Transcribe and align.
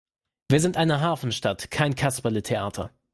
Wir 0.49 0.59
sind 0.59 0.77
eine 0.77 0.99
Hafenstadt, 1.01 1.69
kein 1.69 1.93
Kasperletheater! 1.93 2.89